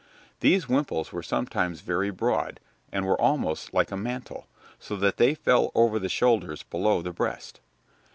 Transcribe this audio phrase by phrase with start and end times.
[0.39, 2.59] These wimples were sometimes very broad,
[2.91, 4.47] and were almost like a mantle,
[4.79, 7.59] so that they fell over the shoulders below the breast.